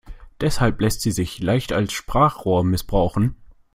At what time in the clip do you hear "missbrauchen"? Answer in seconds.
2.63-3.35